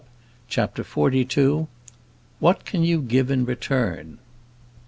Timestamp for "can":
2.65-2.81